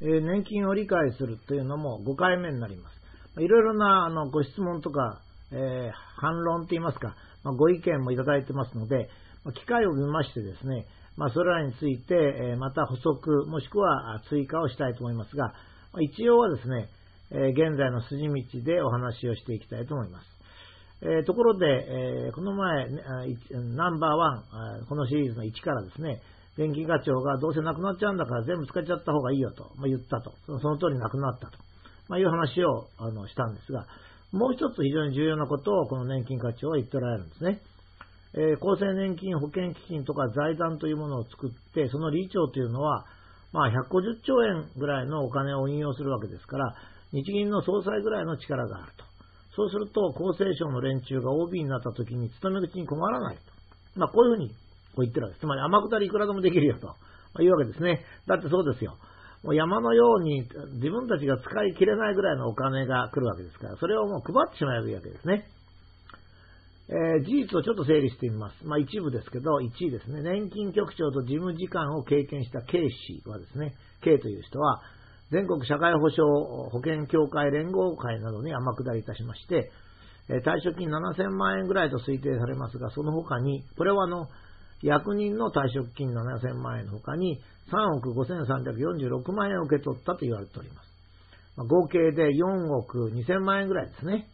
[0.00, 3.40] 年金を理解するというのも5回目になります。
[3.40, 5.20] いろいろなあのご質問とか、
[5.50, 9.08] えー、反論といいますか、まあ、ご意見もいただいてますので、
[9.52, 10.86] 機会を見ましてですね、
[11.16, 15.52] まあ、それらについて、え、また補足、もしくは追加をしたいと思いますが、
[15.92, 16.88] ま、一応はですね、
[17.30, 20.26] え、現在の筋道でお話をしていきたいと思います。
[21.02, 21.66] え、ところで、
[22.28, 22.88] えこの前、
[23.50, 24.34] ナンバーワ
[24.80, 26.22] ン、このシリーズの1からですね、
[26.56, 30.32] 電気課長がどうせなくなっちゃうんだから全部使っちゃった方がいいよと、まあ、言ったと。
[30.46, 31.58] その通りなくなったと、
[32.08, 33.86] まあ、いう話をあのしたんですが、
[34.30, 37.60] もう一つ非常に重要なことをこの年金課長は言っておられるんですね。
[38.34, 43.04] えー、厚生年金保険基金とか財団というものを作って、その理事長というのは、
[43.52, 46.74] まあ、150兆円ぐらいのお金を運用するわけですから、
[47.12, 49.04] 日銀の総裁ぐらいの力があると。
[49.54, 53.42] そうすると、厚生省の連中が OB になった時に勤め口に困らないと。
[53.94, 54.50] まあ、こういうふうに
[54.94, 55.44] こう言ってるわけです。
[55.44, 58.04] つまり天下りいくらでもできるよというわけですね。
[58.26, 58.96] だってそうですよ。
[59.42, 60.48] もう山のように
[60.80, 65.44] 自分たちが使い切れないぐらいのお金が来るわけですから、それをもう配ってしまえばいいわけですね。
[66.88, 68.64] えー、事実をちょっと整理してみます。
[68.64, 70.22] まあ一部ですけど、1位ですね。
[70.22, 74.82] 年金局長と事務次官を経験した K 氏はですね、K という人は、
[75.30, 79.70] 全国社会保障保険協会連合会などに天下りいたしまして、
[80.28, 84.26] 退職金7000万円ぐらいと推定されますが、その他に、これはあの、
[84.84, 87.40] 役人の退職金7000万円の他に
[87.72, 90.94] 3億5346万円を受け取ったと言われております。
[91.56, 94.26] 合計で4億2000万円ぐらいですね。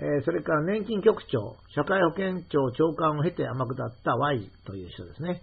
[0.00, 5.42] えそれから年金局長、社会保険庁長官を経て天下った Y という人ですね。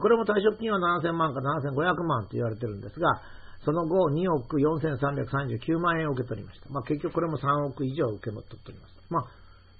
[0.00, 3.22] これも退職金は7000万か7500万と言われてるんですが、
[3.64, 6.70] その後2億4339万円を受け取りました。
[6.70, 8.94] まあ、結局これも3億以上受け取っております。
[9.10, 9.24] まあ、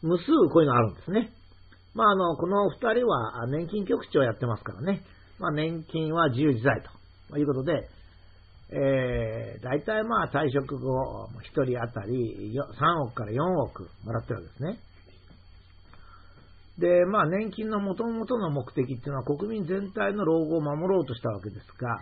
[0.03, 1.33] 無数こういうのあるんですね。
[1.97, 5.01] まあ、あの、この二人は年金局長をやってますからね。
[5.39, 6.83] まあ、年金は自由自在
[7.31, 7.89] ということで、
[8.69, 14.79] えー、大体まあ退職後、一人当たり3億から4億もらってるわけですね。
[16.79, 22.01] で、まあ年金の元々の目的っていうのは国民全体の老後を守ろうとしたわけですが、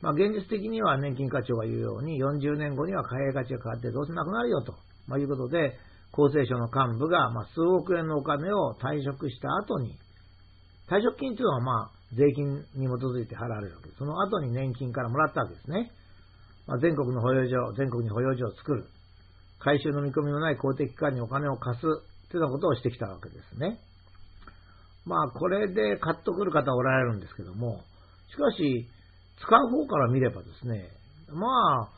[0.00, 4.74] まあ現実的には年金課長が言うように40年後には貨幣価値が変わってどうせなくなるよと、
[5.06, 5.76] まあ、いうことで、
[6.12, 9.96] 厚生省の幹部が、ま、数億円のお金を退職した後に、
[10.88, 13.98] 退職金というのはまあ税金に基づいて払われるわけです。
[13.98, 15.90] その後に年金からもらったわけですね。
[16.66, 18.86] まあ、全国の保養所、全国に保養所を作る。
[19.58, 21.82] 回収の見込みのない公的機関にお金を貸す。
[22.30, 23.78] というようなことをしてきたわけですね。
[25.06, 27.80] まあ、これで買っとくる方おられるんですけども、
[28.30, 28.86] しかし、
[29.40, 30.90] 使う方から見ればですね、
[31.32, 31.46] ま
[31.84, 31.90] あ、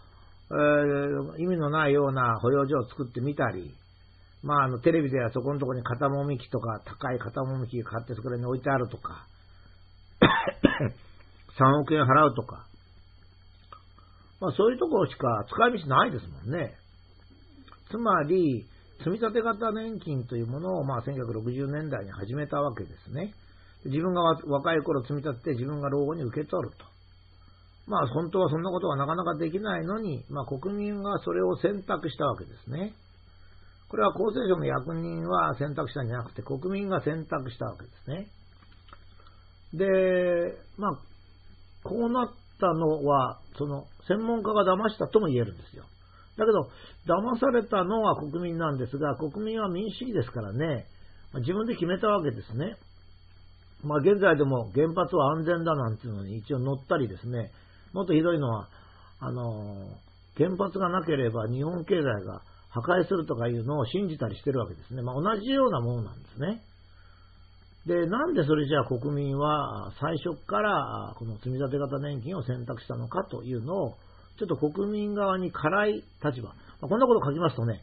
[0.53, 3.75] えー、意味のないような保養所を作ってみたり、
[4.43, 9.27] まあ、あの、テレビではそこのところに肩もみ機とか、高い肩もみ機が買ってそこに置いてあるとか、
[11.59, 12.67] 3億円払うとか、
[14.41, 16.75] まあそういうところしか使い道ないですもんね。
[17.91, 18.67] つまり、
[19.05, 23.33] 積立型年金というものを、まあ、1960年代に始めたわけですね。
[23.85, 26.85] 自分が若い頃積み立てて自分が老後に受け取ると。
[27.87, 32.93] まあ本当はそんなことはなかなかできないのに、まあ国民がそれを選択したわけですね。
[33.91, 38.29] これは厚生省の役人は選択したんじゃなくて国民が選択したわけですね。
[39.75, 39.87] で、
[40.79, 40.99] まあ、
[41.83, 42.31] こうなっ
[42.61, 45.85] たのは、その、専門家が騙したとも言えるんですよ。
[46.37, 46.69] だけど、
[47.07, 50.87] 騙されたのは国民なんですが、国民は民主主義ですからね、
[51.35, 52.77] 自分で決めたわけですね。
[53.83, 57.51] まあ、現在でも原発は安全だなんていうのに一応乗ったりですね、
[57.93, 58.69] もっとひどいのは、
[59.21, 59.89] あの、
[60.37, 65.03] 原発がなければ日本経済が破壊するとかいうのを信じたりしてるわけですね。
[65.03, 66.63] まあ、同じようなものなんですね。
[67.87, 73.97] で、なんでそれじゃあ国民は最初からこの積立型年金を選択したのかというのを、
[74.39, 76.49] ちょっと国民側に辛い立場。
[76.49, 77.83] まあ、こんなこと書きますとね、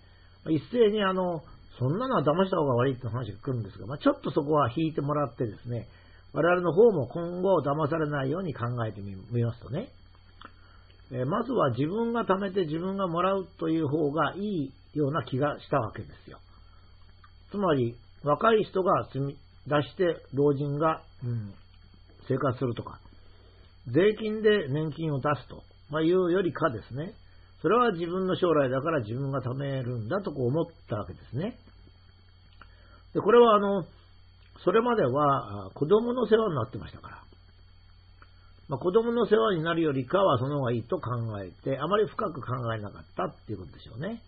[0.49, 1.41] 一斉にあの、
[1.79, 5.87] そんなのは騙した方が悪いって話が来るんですが、まあ、ちょっとそこは引いてもらってですね、
[6.33, 9.89] 我々の方も今後騙されないように考えてみますとね、
[11.11, 16.39] えまずは自分が貯めて自分がもらうという方がいいような気がしたわけですよ。
[17.51, 19.37] つまり、若い人が積み
[19.67, 21.53] 出して老人が、うん、
[22.27, 22.99] 生活するとか、
[23.87, 27.13] 税金で年金を出すと、ま、いうよりかですね、
[27.61, 31.57] それは自分の将来だから自分が貯めるんだとこう思ったわけですね。
[33.13, 33.85] で、これはあの、
[34.63, 37.26] それまでは子供の世話になってましたから。
[38.69, 41.11] まあ、子供の世話になるよりかはその方がいいと考
[41.41, 44.21] えて、あまり深く考えなかったっていうことでしょうね。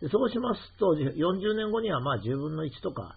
[0.00, 3.16] でそうしますと、40年後にはまあ10分の1とか、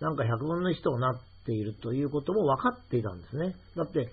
[0.00, 3.54] なんか100分の1となっているということも分かっていたんですね。
[3.76, 4.12] だって、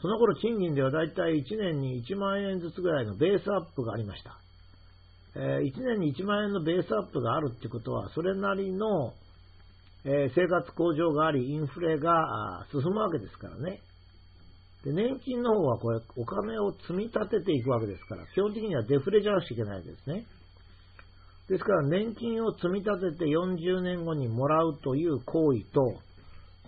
[0.00, 4.38] その頃賃金ではだいたい1年に1万円ずつぐらいのベースアップがありました。
[5.34, 9.12] え1年に1万円のベースアップがあるってことは、それなりの、
[10.04, 13.80] え生活向上があり、インフレが進むわけですからね。
[14.84, 20.24] で年金の方はこれ、お金を積み立てていくわけですから、基本的にはデフレじゃなくちゃいけないわけですね。
[21.48, 25.98] ですから、年金を積み立てて40年後にもらうという行為と、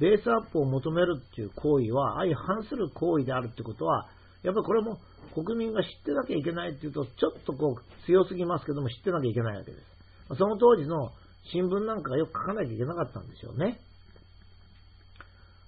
[0.00, 4.08] ベースアップを求めるっていう行為は相反する行為であるってことは、
[4.42, 4.98] やっぱりこれも
[5.34, 10.36] 国民が知ってなきゃいけないっていうと、ちょっとこう強すぎますけども、知ってなきゃいけないわけです。
[10.38, 11.10] その当時の
[11.52, 13.78] 新聞なんかがよく書かなきゃいけなかったんでしょうね。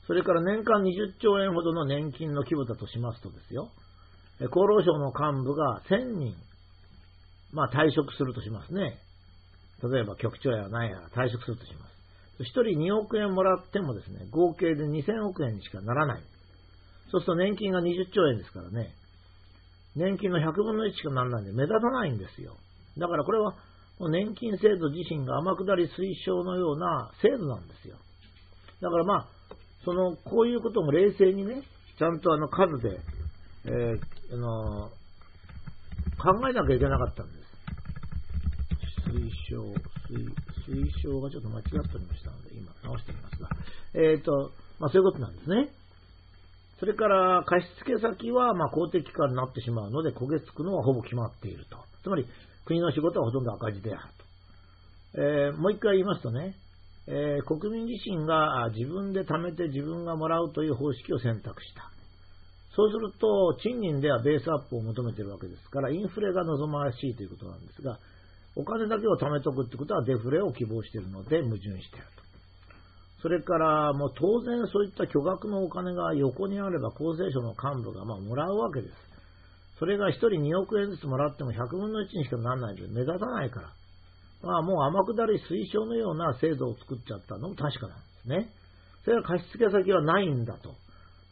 [0.07, 3.71] それから年間20兆円ほどの年金の規模だとしますとですよ、
[4.41, 6.35] 厚労省の幹部が1000人、
[7.53, 8.99] まあ退職するとしますね。
[9.83, 11.93] 例えば局長や何やら退職するとします。
[12.43, 16.23] 1人2億円もらってもですね、合計で2000億円にしかならない。
[17.11, 18.95] そうすると年金が20兆円ですからね、
[19.95, 22.57] 年金の100分の1しかならないんで目立たないんですよ。
[22.97, 23.55] だからこれは
[24.11, 27.97] 年金制度自身が天下り推奨のような制度なんですよ。
[28.81, 29.27] だからまあ、
[29.85, 31.63] その、こういうことも冷静にね、
[31.99, 33.01] ちゃんとあの数で、
[33.65, 34.01] えー、
[34.33, 34.91] あの
[36.19, 37.43] 考えなきゃいけなかったんです。
[39.11, 39.75] 推奨、
[40.67, 43.49] 推奨がちょっと間違っておりましたので、今直してみますが、
[43.95, 45.69] えっ、ー、と、まあそういうことなんですね。
[46.81, 51.79] それから貸付先はま公的機関になってしまうので焦げ付くのはほぼ決まっていると。
[52.03, 52.27] つまり
[52.65, 54.03] 国の仕事はほとんど赤字である
[55.15, 55.21] と。
[55.23, 56.57] えー、もう一回言いますとね、
[57.09, 61.91] えー、国民自身が自分で貯めて自分がもらうという方式を選択した。
[62.75, 67.99] そうすると、賃金ではベースアップを求めているわけですから、インフレが望ましいということなんですが、
[68.57, 72.23] お金だけを貯めとくってことはデフレを希望しているので矛盾していると。
[73.23, 78.95] それから、もう当然そういった巨額のお金が横にあれば厚生省の幹部がまもらうわけです。
[79.79, 83.69] それが1人2億円ずつもらっても100分の1にしかならないので目立たないから。
[84.43, 88.49] まあ、もう天下り推奨のような制度を作っちゃったのも確かなんですね。
[89.05, 90.71] それは貸付先はないんだと。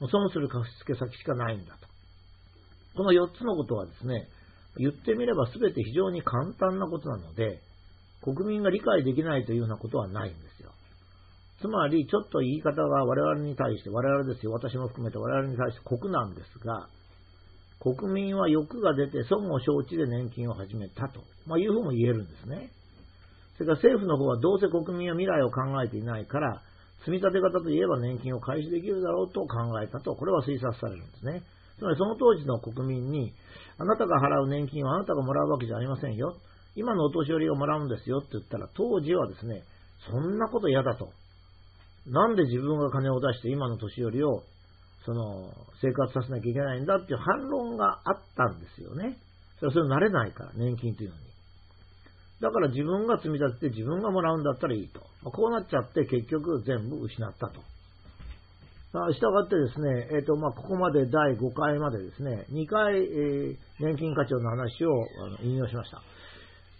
[0.00, 1.86] もう損する貸付先しかないんだと。
[2.96, 4.28] この4つのことはですね、
[4.78, 7.60] 言ってみれば全て非常に簡単なことなので、
[8.22, 10.70] 国民が理解できないというようなことはないんですよ。
[11.60, 16.88] つまり、ちょっと言い方が我々に対して、我々ですよ、私も含めて我々に対して酷なんですが、
[17.80, 22.70] 国民は欲が出て損を承知で年金を始めたと、まあ、いうふうも言えるんですね。
[23.60, 26.62] それから政府の方はどうせ国民は未来を考えていないから、
[27.04, 31.42] 積み立て方といえば年金を開始できるだろうと考えたと、これは推察されるんですね。
[31.76, 33.34] つまりその当時の国民に、
[33.76, 36.36] あなたが払う年金はあなたがもらうわけじゃありませんよ。
[36.74, 39.62] 今のお年寄りをもらうんですよって言ったら、当時はですね、
[40.08, 41.10] そんなこと嫌だと。
[42.06, 44.42] なんで自分が金を出して今の年寄りを
[45.04, 45.52] その
[45.82, 49.18] 生活させなきゃいけないんだっていう反論があったんですよね。
[49.58, 51.29] それはそれ慣れないから、年金というのに。
[52.40, 55.00] だから自分が積み立てて自分がもらうんだったらいいと。
[55.22, 57.60] まあ、こうなっちゃって結局全部失ったと。
[58.92, 64.90] まあ、したがってですね、えっ、ー、と、まあ、ここまで第5回までですね、2回、えー、年金課長の話を
[65.24, 66.02] あの引用しました。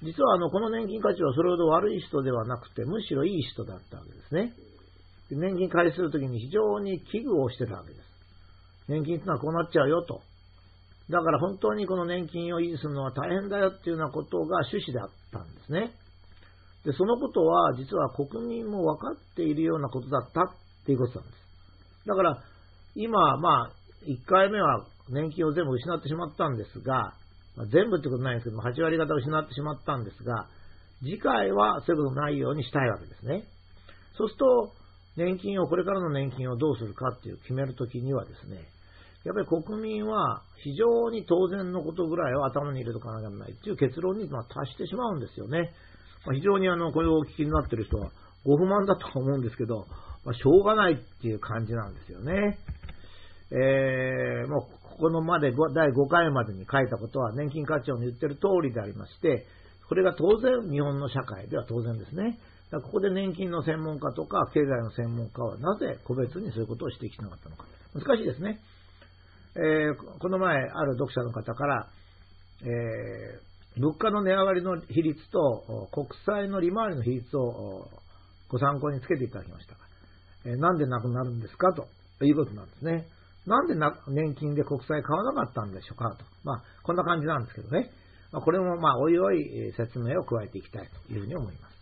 [0.03, 4.53] 実はあの、この年金課長はそれほど悪い人ではなくて、むしろいい人だったわけですね。
[5.31, 8.11] 年金開始するときに非常に危惧をしてたわけです。
[8.89, 10.23] 年金ってのはこうなっちゃうよと。
[11.11, 15.93] だから本当にこの年金を維持するのは大変だよっていうようなことが趣旨であったんですね。
[16.85, 20.45] で、そのことは実は国民も分かっているようなことだったっ
[20.87, 22.07] ていうことなんです。
[22.07, 22.43] だから、
[22.95, 23.73] 今、まあ、
[24.07, 27.15] 1回目は年金を全部失ってしまったんですが、
[27.57, 30.47] まあ、全部ってことないんですけども、8割方失ってしまったんですが、
[31.01, 33.45] 次回はそういうことないようにしたいわけですね。
[34.17, 34.73] そうすると、
[35.17, 38.65] 年金を、これからの年金をどうするかっていう決めるときにはですね、
[39.25, 45.73] やっぱり国民は非常に当然のことぐらいを頭に入れとかなきゃならないっていう結論にま達してしまうんですよね。
[46.27, 48.11] まあ、非常にあの、これをお聞きになっている人は
[48.45, 49.87] ご不満だと思うんですけど、
[50.25, 52.59] まあ、しょうがないっていう感じなんですよね。
[53.53, 59.47] えー、もうここのまで第5回までに書いたことは年金課長の言ってる通りでありまして、
[59.89, 62.39] これが当然日本の社会では当然ですね。
[62.71, 67.65] ここで年金の専門家とか経済の専門家はなぜ個別にそういうことを指摘しなかったのか。
[67.95, 68.61] 難しいですね。
[69.57, 71.89] えー、この前、ある読者の方から、
[72.63, 77.89] えー、物価の値上がりの比率と国債の利回りの比率を
[78.49, 79.75] ご参考につけていただきました。
[80.45, 83.07] えー、なんでなくなるんですかということなんですね。
[83.47, 83.75] なんで
[84.09, 86.25] 年金で国債買わなかったんでしょうかと。
[86.45, 87.91] まあ、こんな感じなんですけどね。
[88.33, 91.80] まあ、これもまあ、おいおい説明を加えていきたいというふうに思います。